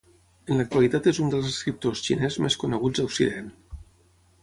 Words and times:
En 0.53 0.61
l'actualitat 0.61 1.09
és 1.11 1.19
un 1.25 1.29
dels 1.35 1.51
escriptors 1.53 2.03
xinès 2.09 2.41
més 2.47 2.59
coneguts 2.65 3.05
a 3.05 3.09
Occident. 3.11 3.57